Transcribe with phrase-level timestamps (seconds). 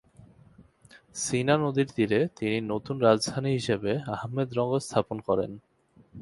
[1.15, 5.51] সিনা নদীর তীরে তিনি নতুন রাজধানী হিসেবে আহমেদনগর স্থাপন করেন।